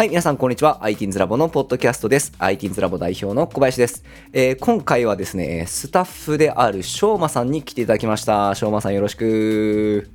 [0.00, 0.80] はい、皆さん、こんにちは。
[0.80, 2.32] ITINS ラボのポッドキャストです。
[2.38, 4.02] ITINS ラボ代表の小林です。
[4.32, 8.54] えー今回はですね、スタッフであるしょうまさんに来ていただきました。
[8.54, 10.08] しょうまさん、よろしく。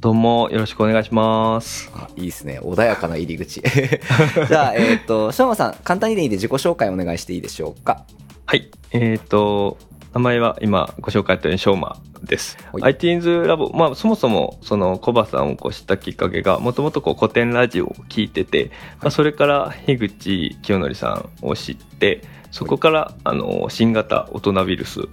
[0.00, 1.90] どうもよろしくお願いします。
[1.94, 2.60] あいいですね。
[2.60, 3.60] 穏やかな入り口。
[4.48, 8.06] じゃあ、えっ、と、しょうまさん、簡単にでいいんで自己紹介お願いしていいでしょうか？
[8.46, 8.70] はい。
[8.92, 9.76] えっ、と、
[10.16, 12.56] 名前は今ご紹介あったように、しょうまです。
[12.72, 12.94] はい。
[12.94, 18.70] ITINS ラボ、まあそもそもそのコバさんをこう知ったきっかけが、もともとこう古典ラジオを聞いてて、
[19.02, 25.04] まあそれから樋口清則さんを知って、そこからあの新型大人ウイルスを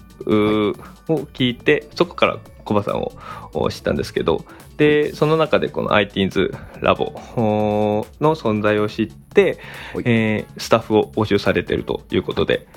[1.34, 3.12] 聞いて、そこからコバさんを
[3.54, 4.46] お知ったんですけど、
[4.78, 9.60] で、その中でこの ITINS ラボおの存在を知って、
[9.94, 10.04] はい。
[10.06, 12.68] えースタッフを募集されているということで、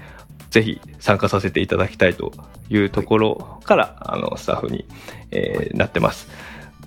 [0.51, 2.33] ぜひ参加させていただきたいと
[2.69, 4.87] いうところから、あのスタッフに、
[5.31, 6.29] えーなってます。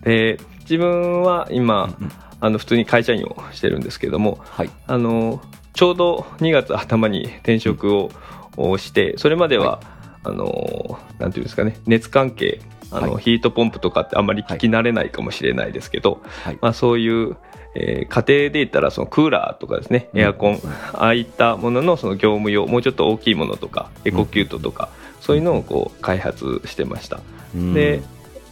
[0.04, 4.70] で自分は今、うんあの普通に会社員をしてるんですけどもはい。
[4.88, 5.42] あの
[5.74, 8.12] ちょうど2月頭に転職を
[8.56, 9.82] をしてそれまでは、
[10.24, 13.24] あのなんていうんですかね熱関係あの、はい。
[13.24, 16.58] ヒートポンプとかってあんまり聞き慣れないかもしれないですけど、はい。
[16.62, 17.38] まあ、そういう、
[17.76, 20.60] えー家庭で言ったらそのクーラーとかですねエアコン、うん
[20.94, 24.90] ああいったもののその業務用もうちょっと大きいものとかエコキュートとか、
[25.22, 27.22] そういうのをこう開発してました、
[27.56, 28.02] うんで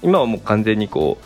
[0.04, 1.18] 今はもう完全にこ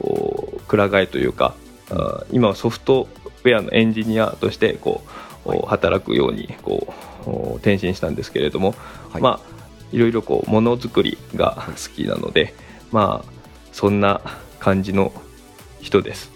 [0.00, 1.54] うおくら替えというか
[1.90, 3.06] あー今はソフト
[3.44, 5.02] ウェアのエンジニアとしてこ
[5.44, 6.92] う、お働くようにこ
[7.26, 8.74] うお転身したんですけれども、
[9.12, 9.22] はい。
[9.22, 9.55] まあ
[9.92, 12.54] いろいろこうものづくりが好きなので、
[12.92, 13.32] まあ
[13.72, 14.20] そんな
[14.58, 15.12] 感じの
[15.80, 16.30] 人です。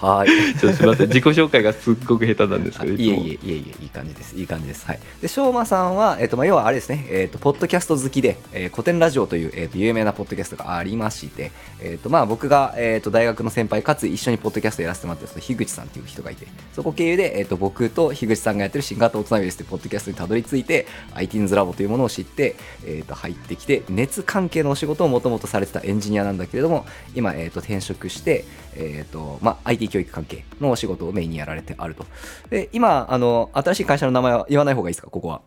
[0.00, 0.28] はい。
[0.60, 4.36] ちょっとすみません、自己紹介がすっごく下手なんですあけど、いえいえいえいえいい感じです。
[4.36, 4.86] いい感じです。
[4.86, 5.00] はい。
[5.22, 7.06] でしょうまさんはえっ、とまあ要はあれですね。
[7.08, 28.44] えっ、とポッドキャスト好きで、えー古典ラジオというえっ、と有名なポッドキャストがありましてえっ、とまあ僕がえっ、と大学の先輩かつ一緒にポッドキャストやらせてもらって樋口さんっていう人がいてそこ経由でえっ、と僕と樋口さんがやってる新型大人ウイルスってポッドキャストにたどり着いて ITINS ラボというものを知ってえっ、と入ってきて熱関係のお仕事をもともとされてたエンジニアなんだけれども今えっ、と転職して
[28.76, 32.04] えっ、とまあ IT 教育関係のお仕事をメインにやられてあると。
[32.50, 35.08] で今あの新しい会社の名前は言わない方がいいですか？
[35.10, 35.40] ここは。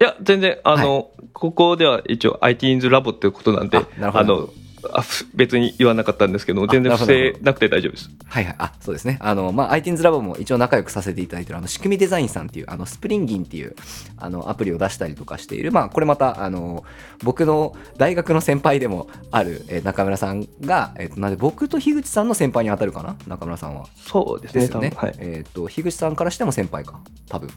[0.00, 4.34] いや、全然、あの、ここでは一応 ITINS ラボっていうことなんで、あなるほど。
[4.34, 4.48] あの、
[4.92, 8.10] あふ別に言わなかったんですけど全然不正なくて大丈夫です。
[8.26, 8.54] はいはい。
[8.58, 9.18] あそうですね。
[9.20, 13.74] あのまあ ITINS ラボも一応仲良くさせていただいてるあの仕組みデザインさんっていうあのスプリンギンっていう
[14.16, 16.84] あのアプリを出したりとかしているまあこれまたあの
[17.22, 23.16] 僕の大学の先輩でもある、えー中村さんが、えーとなんで僕と樋口さんの先輩に当たるかな？
[23.26, 23.86] 中村さんは。
[23.96, 24.92] そうですね、ですよね。
[24.94, 25.14] はい。
[25.18, 27.00] えっ、と樋口さんからしても先輩か。
[27.28, 27.50] 多分。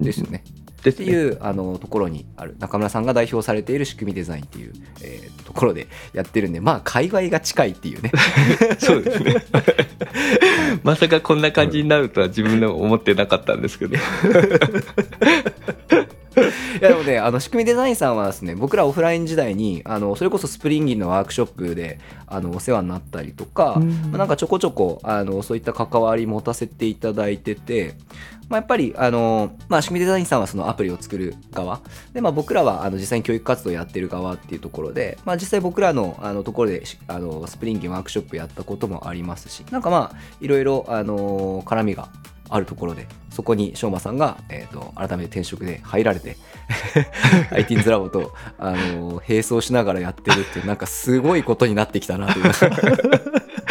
[0.00, 0.69] ですよねですね。
[0.80, 8.12] っていうあのところにある中村さんが代表されている仕組みデザインっていう、えーところでやってるんでまあ界隈が近いっていうね
[8.78, 9.34] そうですね。
[10.84, 13.96] まさかこんな感じになるとは自分でも思ってなかったんですけど。
[13.96, 14.00] い
[16.80, 21.98] やでもねあの仕組みデザインさんはですね僕らオフライン時代にあのそれこそスプリンギンのワークショップで
[22.28, 27.96] あのお世話になったりとか、うんまあ、なんかちょこちょこあのそういった関わり持たせていただいてて、
[28.50, 31.80] まあ、やっぱりあの、まあ、仕組みデザインさんはそのアプリを作る側。
[32.12, 42.08] で、まあ、僕らはあの実際に教育活動をやってる側っていうところで、まあ、実際僕らのあのところであのスプリンギンワークショップやったこともありますしなんかまあいろいろあの絡みが
[42.48, 46.36] あるところでそこにしょうまさんが、えー、と改めて転職で入られて
[47.54, 52.52] ITINS ラボと、あの並走しながらやってるっていうなんかすごいことになってきたなという。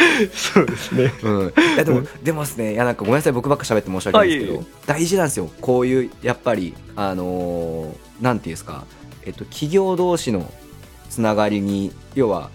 [0.32, 1.12] そうですね。
[1.22, 5.50] うん、いやでも、でもですねいやなんかごめんなさい僕ばっか喋って申し訳ないんですけど大事なんですよ。
[5.60, 8.84] こういうやっぱりあのーなんていうんですか、
[9.24, 10.52] えっと、企業同士の
[11.08, 12.50] つながりに要は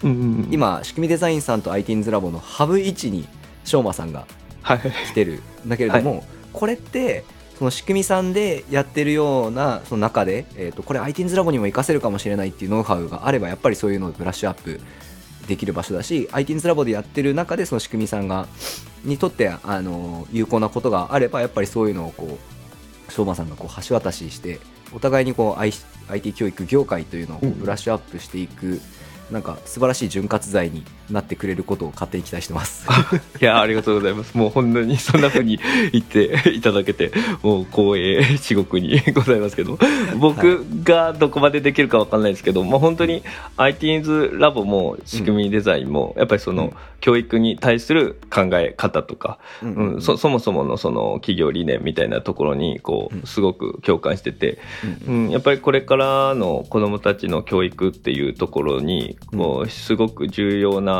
[0.50, 3.28] 今仕組みデザインさんと ITINS ラボのハブ位置に
[3.64, 4.26] しょうまさんが
[4.62, 4.78] はい。
[4.80, 5.42] 来てる。
[5.64, 7.24] んだけれども、これって
[7.58, 14.80] その仕組みさんでやってるようなその中で、えー、とこれ ITINS ラボにも活かせるかもしれないっていうノウハウがあればやっぱりそういうのをブラッシュアップ
[15.46, 18.46] できる場所だし ITINS ラボでやってる中でその仕組みさんが
[19.04, 22.38] にとってあの有効なことがあればやっぱりそういうのをこ
[23.08, 24.58] う相馬さんがこう橋渡しして
[24.92, 28.80] お互いにこう IT 教育業界というのをブラッシュアップしていく、
[29.30, 32.86] なんか素晴らしい潤滑剤になってくれることを勝手に期待してます。
[33.40, 34.36] いや、ありがとうございます。
[34.36, 35.58] もう本当にそんな風に
[35.92, 37.12] 言って いただけて、
[37.42, 39.78] もう光栄至極にございますけど、
[40.18, 43.22] 僕がどこまでできるかわかんないですけど、まあ本当に
[43.56, 49.74] ITINS ラボも仕組みデザインも、やっぱりその教育に対する考え方とか、うん。
[49.74, 54.58] うんそそもそものその企業理念みたいなところにこうすごく共感してて、
[55.06, 55.26] うん。
[55.26, 60.95] うん、やっぱりこれからの子どもたちの教育っていうところにこうすごく重要な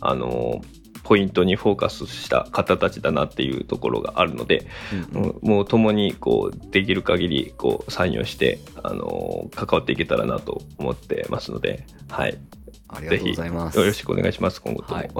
[0.00, 0.62] あの
[1.08, 4.66] ポイントにフォーカスした方たちだなっていうところがあるので、
[5.14, 12.38] うんもう共にこうできる限りこう参与して、あのー関わっていけたらなと思ってますので、はい、
[12.88, 14.96] ありがとうございますよろしくお願いします今後とも。
[14.96, 15.10] はい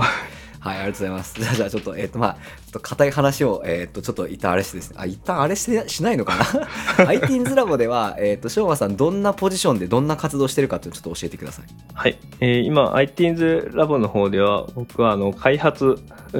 [0.60, 1.34] はい、ありがとうございます。
[1.40, 2.36] じゃあ、じゃあちょっと、えっ、と、まあ、
[2.70, 6.44] と硬い話を、えっ、と、ちょっと一旦あれしてですね、あ、一旦あれしてしないのかな
[7.06, 11.66] ?ITINS ラボでは、えっ、と、しょうまさん、どんなポジションでどんな活動してるかってちょっと教えてください。
[11.94, 15.96] はい、えー今 ITINS ラボの方では僕はあの開発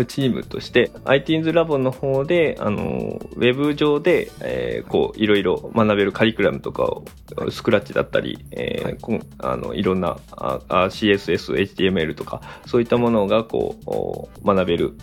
[0.07, 7.05] チームとして ITINS ラボの方であのウェブ上で、えーこういろいろ学べるカリキュラムとかを
[7.51, 8.99] スクラッチだったり、えーはい
[9.39, 14.95] あのいろんなああ CSS、HTML とかそういったものがこうお学べる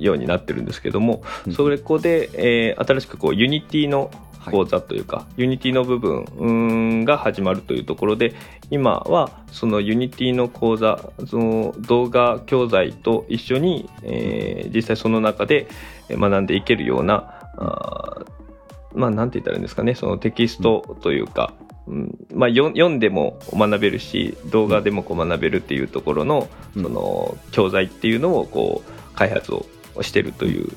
[0.00, 1.52] ようになってるんですけども、うん。
[1.52, 4.10] それこで、えー新しくこう Unity の
[4.40, 4.54] はい。
[4.54, 8.34] 講座というか、Unity の部分が始まるというところで
[8.70, 15.66] 今はその Unity の講座その動画教材と一緒に、えー実際その中で
[16.08, 18.38] えー学んでいけるようなあー
[18.94, 21.52] まあなんて言ったらいいんですかねそのテキストというか、
[21.86, 26.82] うんまあ、よ読んでも学べるし動画でもこう学べるっていうところの,、うん。
[26.84, 29.66] その教材っていうのをこう開発を
[30.02, 30.70] してるという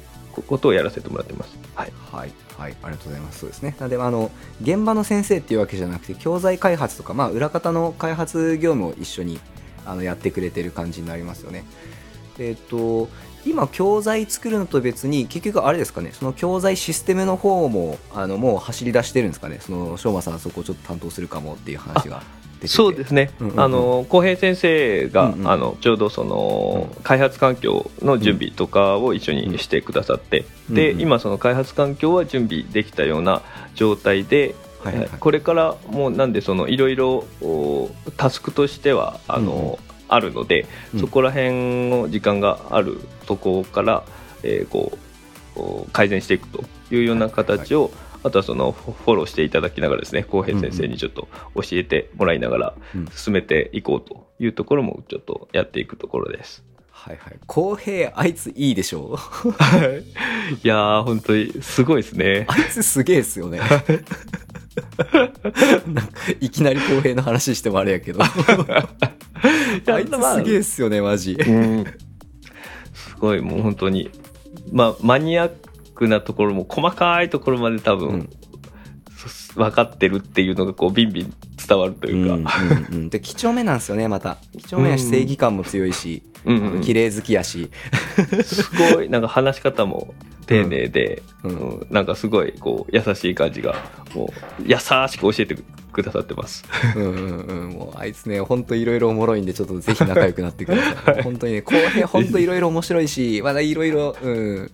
[0.48, 1.56] ことをやらせてもらってます。
[1.76, 3.40] はいはい、はい、ありがとうございます。
[3.40, 3.76] そうですね。
[3.78, 4.32] なので、まああの、
[4.64, 9.40] 現場の先生っていうわけじゃなくて、教材開発とか、まあ、裏方の開発業務を一緒に
[9.86, 11.66] あのやってくれてる感じになりますよね。
[12.40, 13.10] えっ、と、
[13.46, 19.60] 今、教材作るのと別に、結局、あれですかね、その教材システムの方も、あの、もう走り出してるんですかね。
[19.60, 22.24] その、しょうまさん、そこをちょっと担当するかもっていう話が
[22.62, 22.68] てて。
[22.68, 23.60] そうですね、うんうんうん。
[23.60, 25.50] あの浩平先生が、うんうん。
[25.50, 30.96] あのちょうどその、開発環境の準備とかを一緒にしてくださって、うんで、うん。
[30.96, 33.42] うん今その開発環境は準備できたような
[33.76, 39.78] 状態で、はいはいこれからもうなんでそのいろいろおタスクとしてはあの、
[40.08, 41.00] あるので、うん。
[41.00, 44.04] そこら辺の時間があるところから、
[44.44, 44.98] えーこう
[45.56, 47.92] お改善していくというような形を、
[48.24, 56.64] あとはそのフォローしていただきながらですね浩平先生にちょっと教えてもらいながらうん進めていこうというところもちょっとやっていくところです。
[56.92, 57.40] はいはい。
[57.48, 59.18] 公平、あいついいでしょ？
[59.46, 59.50] う。
[60.64, 62.46] いやー本当にすごいですね。
[62.48, 63.60] あいつすげえっすよね。
[65.88, 68.20] なんかいきなり公平の話してもあれやけど。
[68.22, 68.26] あ
[70.00, 71.34] いつすげえっすよね、マジ。
[71.34, 71.52] う
[71.82, 71.86] ん
[72.94, 74.12] すごいもう本当に
[74.72, 75.50] まあマニアッ
[76.02, 78.30] クなところも細かいところまで多分、うん。
[79.16, 81.34] そ分かってるっていうのがこうビンビン
[81.68, 83.10] 伝わるというか、うんうんうん。
[83.10, 84.38] で、几帳面なんですよね、また。
[84.58, 86.58] 几帳面やし、正義感も強いし、うん。
[86.58, 86.82] うんうん。
[86.82, 87.70] 綺麗好きやし。
[88.44, 90.16] すごいなんか話し方も
[90.52, 93.76] 丁寧で、うんうんなんかすごいこう優しい感じが
[94.14, 95.56] もう優しく教えて
[95.92, 96.64] くださってます。
[96.96, 97.70] うんうんうん。
[97.72, 101.22] もう、あいつね、ほんといろいろおもろいんで、ちょっとぜひ仲良くなってください。
[101.24, 104.72] 本当にね、公平ほんといろいろ面白いし、 まだいろいろ、うん。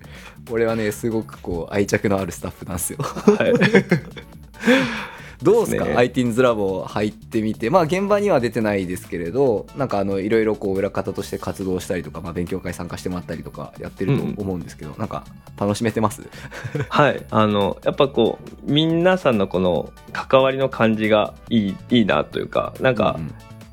[0.50, 3.00] 俺はね、すごくこう、愛着のあるスタッフなんですよ。
[3.02, 3.54] はい、
[5.42, 5.96] どうですか、ね。
[5.96, 15.26] ITINS ラボ入ってみて、まあ現場には出てないですけれど、なんかあの、いろいろこう裏方として活動したりとか、まあ勉強会参加してもらったりとかやってると思うんですけど、なんか
[15.60, 16.24] 楽しめてます？
[16.90, 23.20] はい、あのやっぱこう皆さんのこの関わりの感じがいいいいなというかなんか、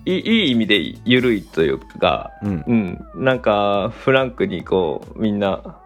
[0.04, 3.06] いいいい意味で緩いというか、うん、うん。
[3.14, 5.78] うん、なんかフランクにこうみんな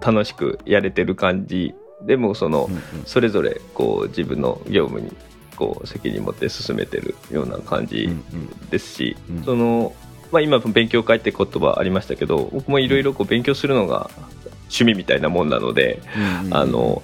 [0.00, 1.74] 楽しくやれてる感じ
[2.08, 2.70] でもその、
[3.04, 5.14] それぞれこう自分の業務に
[5.56, 9.44] こう責任持って進めてるような感じうんですし、うん。
[9.44, 9.94] その
[10.32, 14.10] まあ、今勉強会って言葉ありましたけど僕もいろいろこう勉強するのが
[14.64, 16.02] 趣味みたいなもんなので、
[16.50, 17.02] あの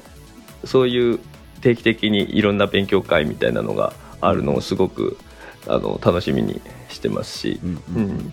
[0.64, 1.20] そういう
[1.60, 5.18] 定期的にいろんな勉強会みたいなのがあるのをすごく
[5.66, 8.32] あの楽しみにしてますし、うん。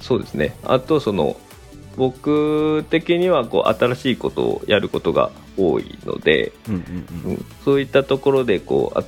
[0.00, 0.56] そうですね。
[0.64, 1.36] あとその
[1.96, 6.52] 僕的にはこう新しいことをやることが多いので、
[7.64, 9.04] そういったところでこうあ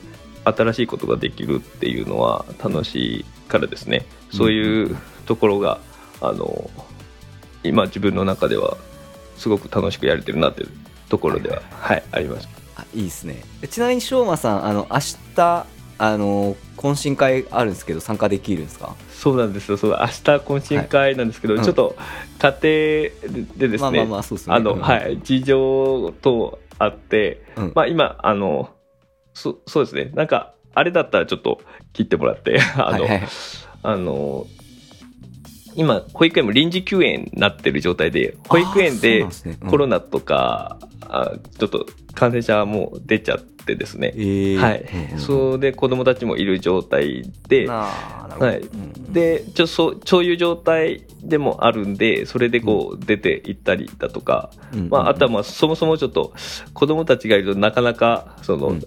[0.52, 4.04] 新しいことができるっていうのは楽しいからですね。
[4.32, 5.80] そういうところが、
[6.20, 6.70] あの
[7.62, 8.76] 今自分の中では
[9.36, 10.68] すごく楽しくやれてるなっていう
[11.08, 12.48] ところでは、はいあります。
[12.76, 13.42] あいいですね。
[13.62, 14.98] えちなみにしょうまさんあの明
[15.36, 15.66] 日
[16.02, 18.96] あの懇親会あるんですけど参加できるんですか？
[19.10, 19.76] そうなんですよ。
[19.76, 21.64] そう明日懇親会なんですけど、はい。
[21.64, 21.94] ちょっと
[22.38, 24.06] 家庭でですね、
[25.22, 27.72] 事情等あって、うん。
[27.74, 28.70] まあ今、あの、
[29.34, 31.60] そそうですね、なんか、あれだったらちょっと
[31.92, 33.22] 切ってもらって、 あの、はいはい
[33.82, 34.46] あの、
[35.76, 39.26] 今、保育園も臨時休園になってる状態で、保育園で
[39.68, 44.56] コロナとか、あちょっと感染者も出ちゃっってですね、えー。
[44.56, 48.60] はい、うんうんそれで子供たちもいる状態で、はい。
[48.60, 56.32] うんでちょそうそういう状態でもあるんでそれでこう出て行ったりだとか、うんまあ、あとはまあそもそもちょっと
[56.72, 58.82] 子供たちがいるとなかなかその、うん。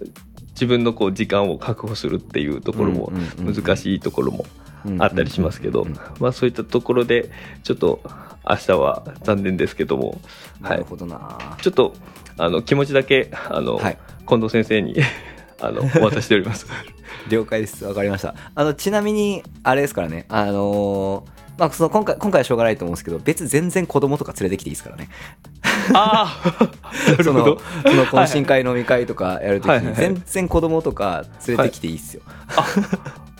[0.54, 3.54] 自分のこう時間を確保するっていうところもうんうんうんうん。
[3.54, 4.46] 難しいところも
[4.86, 7.30] うんあったりしますけど、うんうんまあ、そういったところで
[7.64, 8.00] ちょっと
[8.48, 10.20] 明日は残念ですけども、
[10.60, 11.94] はないる、ほどなちょっと
[12.36, 13.98] あの気持ちだけあの、はい。
[14.26, 14.96] 近藤先生に
[15.60, 16.66] あのお渡ししております。
[17.28, 17.84] 了解です。
[17.84, 18.34] わかりました。
[18.54, 20.26] あのちなみにあれですからね。
[20.28, 25.08] あのーまあ、その今回今回はしょうがないと思うんですけど別に全然子供とか連れてきていいですからね。
[25.92, 26.68] ああ
[27.22, 27.58] その。
[27.84, 29.92] その懇親会飲み会とかやるときはいはいはい。
[29.92, 32.22] に全然子供とか連れてきていいっすよ、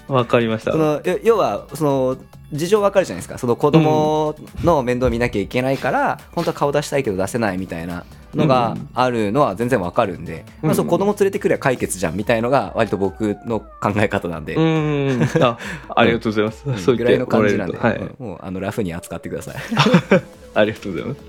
[0.08, 0.73] わかりました。
[0.73, 2.16] そのよ要はその
[2.52, 3.38] 事情わかるじゃないですか。
[3.38, 15.58] その子供の面倒見なきゃいけないから、本当は顔出したいけど出せないみたいなのがあるのは全然わかるんで、まあ、そううん子供連れてくれば解決じゃんみたいのが割と僕の考え方なんで、うーんあ
[15.96, 16.62] ありがとうございます。
[16.66, 16.78] うん。
[16.78, 17.96] そうぐらいの感じなんで、はい。
[17.96, 19.56] うんもうあのラフに扱ってください。
[20.54, 21.20] ありがとうございます。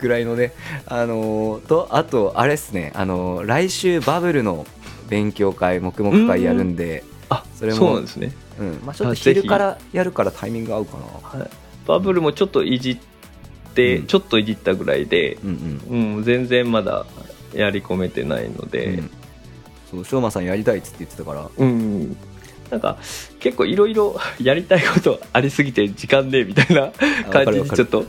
[0.00, 0.52] ぐらいのね
[0.86, 2.92] あのーとあとあれですね。
[2.94, 4.66] あのー来週バブルの
[5.08, 8.32] 勉強会黙々会やるんで、あそれもそうなんですね。
[8.58, 8.80] うん。
[8.84, 11.40] まあ、ちょっと昼からやるからタイミング合うかな。
[11.40, 11.50] はい、
[11.86, 12.98] バブルもちょっといじっ
[13.74, 14.06] て、うん。
[14.06, 16.16] ちょっといじったぐらいで、うんうん。
[16.16, 17.06] うん、全然まだ
[17.54, 19.10] やり込めてないので、うん。
[19.90, 21.50] そう翔馬さんやりたいっつって言ってたから。
[21.56, 22.16] うん、
[22.70, 22.98] なんか
[23.40, 26.92] 結構いろいろ やりたいことありすぎて時間ねえみたいな
[27.30, 28.04] 感じにちょっと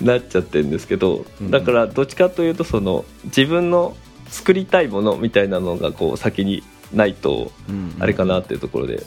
[0.00, 1.50] なっちゃってるんですけど、うん。
[1.50, 3.96] だからどっちかというとその自分の
[4.30, 9.04] 作りたいものみたいなのがこう先にないとうんあれかなっていうところで、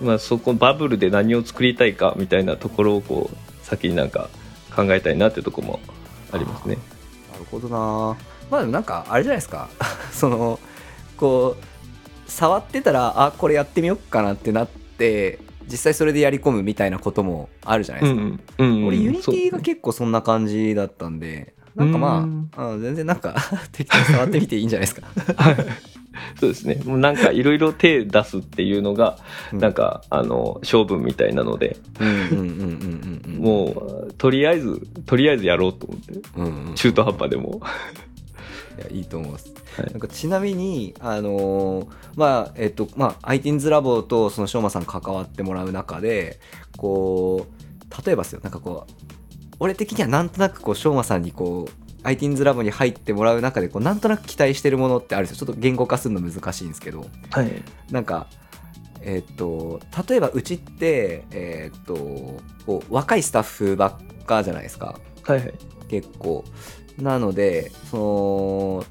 [0.00, 4.28] まあ、そこバブルで何を作りたいかみたいなところをこう先になんか
[4.74, 5.80] 考えたいなっていうところも
[6.32, 6.76] ありますね。
[7.32, 8.16] なるほどな。
[8.50, 9.68] まあでもなんかあれじゃないですか。
[10.12, 10.58] その
[11.16, 15.38] こう触ってたらあこれやってみようかなってなって
[15.70, 18.86] 実際それでやり込むみたいなこともあるじゃないですか、うんうん。
[18.86, 22.50] 俺 Unity が結構そんな感じだったんでなんかまあ、うん。
[22.56, 23.34] あ全然なんか
[23.72, 25.08] 適当に触ってみていいんじゃないですか。
[26.38, 26.80] そうですね。
[26.84, 29.18] もうなんかいろいろ手出すっていうのが
[29.52, 29.58] うん。
[29.58, 31.76] なんかあの勝負みたいなので。
[32.00, 36.12] うんうんうんうんうんうんもうとりあえずとりあえずやろうと思って。
[36.36, 37.60] うんうん中途半端でも。
[38.78, 39.90] いやいいと思います、はい。
[39.90, 41.86] なんかちなみにあのー
[42.16, 46.40] まあえっとまあ ITINS ラボとそのしょうまさん関わってもらう中で
[46.76, 48.40] こう例えばですよ。
[48.42, 49.11] なんかこう
[49.62, 57.06] 俺的にはなんとなくこうしょうまさんにこう ITINS ラボに入ってもらう中でこうなんとなく期待してるものってあるんですよちょっと言語化するの難しいんですけど。
[57.30, 57.62] はい。
[57.92, 58.26] なんか
[59.02, 59.78] えっと
[60.08, 61.94] 例えばうちってえっと
[62.66, 64.98] こう若いスタッフばっかじゃないですか。
[65.22, 65.54] はいはい。
[65.88, 66.44] 結構。
[66.98, 68.84] なのでその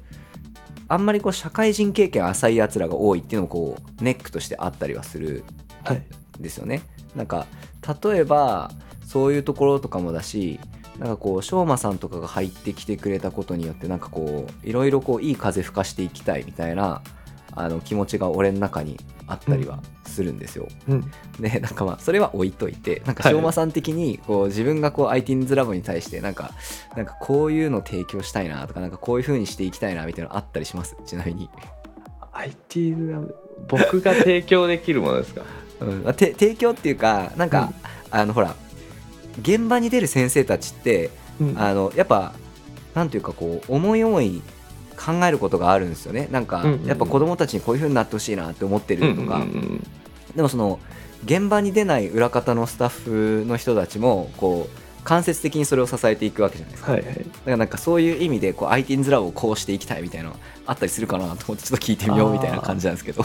[0.88, 5.44] あんまりこう社会人経験浅いやつらが多いっていうのもこうネックとしてあったりはする
[5.84, 6.02] はい。
[6.38, 6.80] んですよね。
[7.14, 7.46] なんか
[8.02, 8.70] 例えば
[9.12, 10.58] そういうところとかもだし
[10.98, 17.02] なんかこう翔馬さんとかが入ってきてくれたことによってなんかこういろいろこういい風吹かしていきたいみたいな
[17.54, 21.10] あの気持ちが俺の中にあったりはするんですよ、うん。
[21.38, 23.32] でなんかまあそれは置いといてなんかはい。
[23.32, 26.52] 翔馬さん的にこう自分がこう ITINS ラボに対してなんか
[26.96, 30.96] なんかこういうの提供したいなとかなんかこういう風にしていきたいなみたいなのあったりします？
[31.04, 31.50] ちなみに、
[32.32, 33.20] IT が
[33.68, 35.42] 僕が提供できるものですか？
[35.80, 36.02] うん。
[36.04, 37.72] まあて提供っていうかなんか、
[38.10, 38.54] あのほら
[39.40, 41.10] 現場に出る先生たちって
[41.40, 41.58] うん。
[41.58, 42.32] あのやっぱ
[42.94, 44.42] なんていうかこう思い思い
[44.96, 46.28] 考えることがあるんですよね。
[46.30, 46.86] なんか、うんうんうん。
[46.86, 49.86] やっぱ子供たちにこういう風になってほしいなって思ってるとか、うんうんうん。
[50.36, 50.78] でもその
[51.24, 57.14] 現場に出ない裏方のスタッフの人たちもこう間接的にそれを支えていくわけじゃないですか、はいはい。
[57.14, 60.36] だからなんかそういう意味でこう ITINS ラボをこうしていきたいみたいなの
[60.66, 63.24] あったりするかなと思ってちょっと聞いてみようみたいな感じなんですけど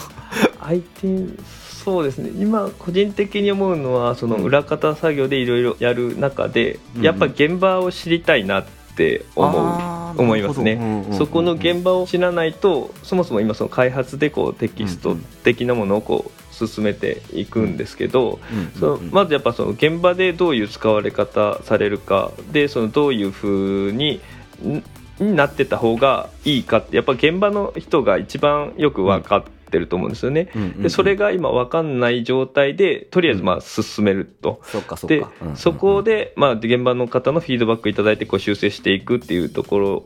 [0.68, 1.38] IT
[1.84, 2.30] そうですね。
[2.30, 4.44] 今個人的に思うのはそのうん。
[4.44, 8.64] 裏方作業でいろいろやる中で、うんやっぱ現場を知りたいなっ
[8.96, 10.72] て思う、思いますね。
[10.72, 18.38] うんうんそこの現場を知らないとそもそも今その開発でこうテキスト的なものをこう進めていくんですけど、
[18.78, 23.48] そのまずやっぱその現場でどういう使われ方されるかでそのどういうふ
[23.88, 24.20] うに
[24.62, 24.82] ん
[25.20, 30.50] になってた方がいいかってやっぱ現場の人が一番よく分かってると思うんですよね。
[30.54, 30.82] うんうんうん。
[30.82, 34.60] でそれが今分かんない状態でとりあえずまあ進めると。
[35.08, 35.56] でか、うんうんうん。
[35.56, 40.04] そこで、まあ、現場の方のフィードバックいただいてこう修正していくっていうところ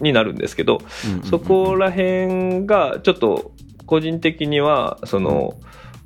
[0.00, 3.52] になるんですけど、うんうんうんそこら辺がちょっと
[3.86, 5.54] 個人的にはその、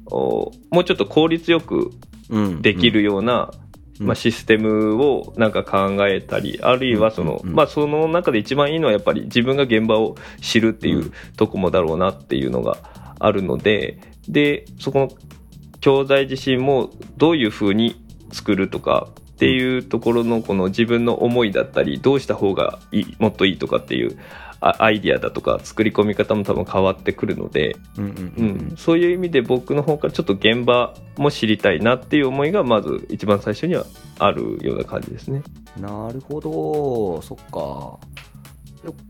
[0.06, 1.90] おもうちょっと効率よく
[2.30, 2.62] うん。
[2.62, 3.52] できるような
[3.98, 12.78] まあ、システムをなんか考えたりあるいはその,、まあ、その中で一番いいのはやっぱり自分が現場を知るっていうとこもだろうなっていうのが
[13.18, 13.98] あるので
[14.28, 15.10] でそこの
[15.80, 24.18] 教材自身もどういうふうに作るとかっていうところのこの自分の思いだったりどうした方がいいもっといいとかっていう
[24.78, 33.84] アイディアだとか作り込み方も多分変わってくるので、うんそういう意味で僕の方からちょっと現場も知りたいなっていう思いがまず一番最初には
[34.18, 35.42] あるような感じですね。
[35.78, 37.22] なるほど。
[37.22, 37.98] そっか。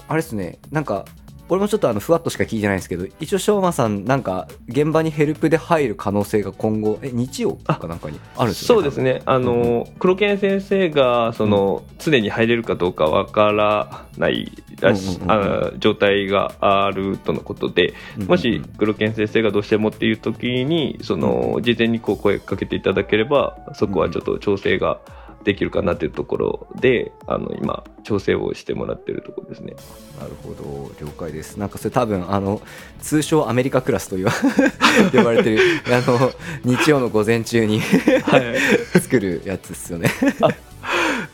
[0.09, 0.59] あれですね。
[0.71, 1.05] なんか
[1.49, 9.23] 俺もちょっとあのふわっとしか聞いてないんですけど一応しょうまさんなんか現場にヘルプで入る可能性が今後え日曜かなんかにあるんですよねそうですね。
[9.26, 14.50] あの、黒犬先生がその、うん、常に入れるかどうかわからない
[14.81, 17.95] らし、あ状態があるとのことで、
[18.26, 29.75] もし黒犬先生がどうしてもっていう時にその事前にこう声かけていただければそこはちょっと調整が、うんできるかなというところであの今調整をしてもらってるところですね。
[30.21, 30.93] なるほど。
[31.00, 31.57] 了解です。
[31.57, 32.61] なんかそれ多分あの
[33.00, 34.17] 通称アメリカクラスと
[35.17, 36.33] 呼ばれてるあの
[36.65, 38.57] 日曜の午前中にはい、
[39.00, 40.11] 作るやつですよね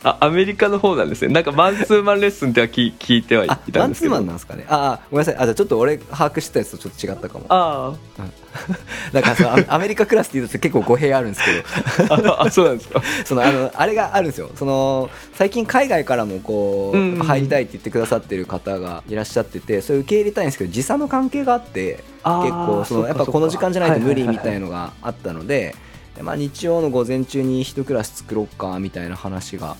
[0.04, 1.32] あアメリカの方なんですね。
[1.32, 3.80] なんかマンツーマンレッスンっては聞聞いてはいたんですけど。
[3.80, 4.66] マンツーマンなんですかね。
[4.68, 5.42] ああごめんなさい。
[5.42, 7.46] あじゃちょっと俺把握してたやつとちょっと違ったかも。
[7.48, 8.22] ああ、
[9.12, 12.42] だからそのアメリカクラスっていうと結構語弊あるんですけど。
[12.42, 13.02] あそうなんですか？
[13.24, 14.50] そのあのあれがあるんですよ。
[14.56, 25.74] その最近海外からもこう、うんうん、入りたいって言ってくださってる方がいらっしゃっててそれ受け入れたいんですけど時差の関係があって結構そのやっぱこの時間じゃないと無理みたいのがあったので、
[26.20, 29.76] まあ、日曜の午前中に一クラス作ろうかみたいな話が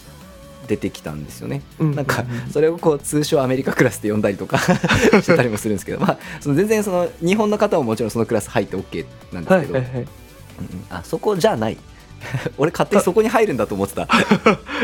[0.66, 4.58] 出てきたんですよね、うん、なんかそれをこう通称アメリカクラスって呼んだりとか
[5.22, 10.06] してたりもするんですけど、まあ、その全然その日本の方ももちろんそのクラス入って OK なんですけど、はいはいはい、
[10.90, 11.76] あそこじゃない。
[12.56, 14.02] 俺勝手にそこに入るんだと思ってた。
[14.06, 14.06] い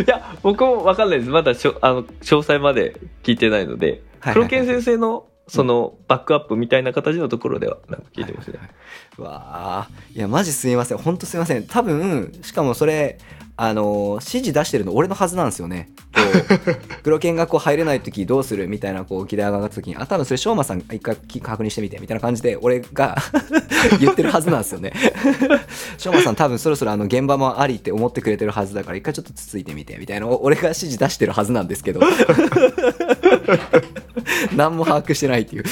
[0.06, 1.30] や僕も分かんないです。
[1.30, 8.72] まだしょあの詳細まで聞いてないので、黒犬先生のそのバックアップみたいな形のところではなんか聞いてますね、はいは
[9.18, 10.98] い、わあいやマジすみません。
[10.98, 11.66] 本当すみません。
[11.66, 13.18] 多分しかもそれ
[13.60, 15.90] あの指示出してるの俺のはずなんですよね。
[16.14, 23.16] こう 黒犬がこう入れない時どうするみたいなこう議題が上がった時にあ多分それ翔馬さん一回確認してみてみたいな感じで俺が
[23.98, 24.92] 言ってるはずなんですよね。
[25.98, 32.00] 翔馬さん多分そろそろあの現場もありって思ってくれてるはずだから一回ちょっとつついてみてみたいな俺が指示出してるはずなんですけど
[34.56, 35.64] 何も把握してないっていう。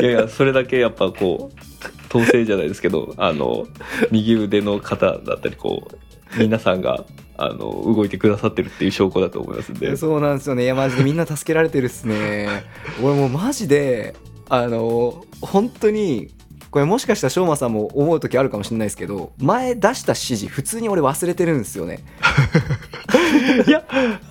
[0.00, 0.28] いやいや。
[0.28, 3.66] それだけやっぱこう統制じゃないですけどあの
[4.10, 5.88] 右腕の方だったりこ
[6.36, 7.04] う皆さんが
[7.36, 9.96] あの動いてくださってるっていう証拠だと思いますんで。
[9.96, 10.64] そうなんですよね。
[10.64, 12.48] いやマジでみんな助けられてるっすね。
[13.02, 14.14] 俺もうマジで
[14.48, 16.28] あの本当に
[16.70, 21.98] これもしかしたら翔馬さんも思う時あるかもしれないですけど前出した指示普通に俺忘れてるんですよね。
[23.66, 23.82] いや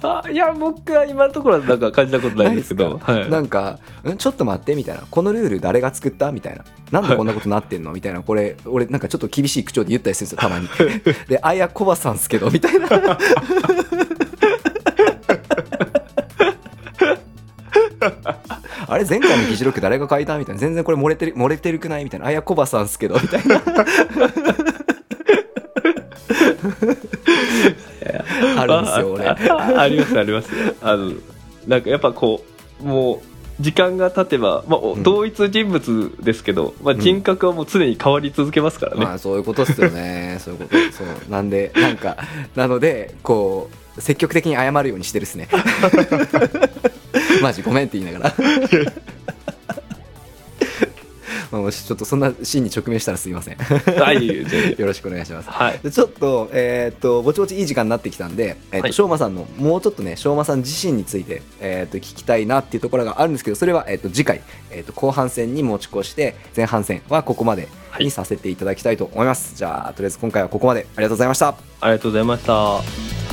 [0.01, 3.77] あいや僕は今のところはなんか感じたことないですけどはい、なんか
[4.09, 5.03] んちょっと待ってみたいな。
[5.11, 6.31] このルール誰が作った？
[6.31, 6.63] みたいな。
[6.91, 7.91] なんでこんなことなってんの？
[7.91, 8.21] みたいな。
[8.21, 10.67] これ俺なんかちょっと厳しい口調で言ったりするんですよたまに。
[11.27, 12.87] であやこばさんすけどみたいな
[18.89, 20.61] あれ前回の議事録誰が書いたみたいな。
[20.61, 22.25] 全然これ漏れてる漏れてるくないみたいな。
[22.25, 23.19] あやこばさんすけど。
[23.19, 23.61] みたいな。
[28.57, 29.27] あるんですよ俺。
[29.27, 30.49] ありますあります。
[30.81, 31.13] あの
[31.67, 32.43] なんかやっぱこ
[32.81, 40.37] うもう時間が経てば、まあ、同一人物ですけど、うん、まあ、人格はもう常に変わり続けますからね、まあ、そういうことですよね。
[40.39, 40.75] そういうこと。
[40.97, 41.07] そう。
[41.29, 42.17] なんでなんか
[42.55, 45.49] なのでこう積極的に謝るようにしてるっすね
[47.41, 48.35] マジごめんって言いながら
[51.51, 53.55] まあ、もしちょっとそんなシーンに直面したらすいません。
[53.55, 54.27] はい、
[54.77, 55.49] よろしくお願いします。
[55.49, 67.67] はい、でちょっと、えー、っと、ぼちぼちいい時間になってきたんで、えー、っと、しょうまさんの、もうちょっとね、しょうまさん自身について、えー、っと、聞きたいなっていうところがあるんですけど、それは、えっと、次回、えっと、後半戦に持ち越して、前半戦はここまで
[67.99, 69.49] にさせていただきたいと思います。
[69.49, 71.55] はい、じゃあ、とりあえず今回はここまでありがとうございました。
[71.81, 73.28] ありがとうございました。